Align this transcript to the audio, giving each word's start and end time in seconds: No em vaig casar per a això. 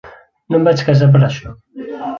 No 0.53 0.57
em 0.61 0.65
vaig 0.69 0.83
casar 0.89 1.11
per 1.17 1.23
a 1.23 1.27
això. 1.31 1.57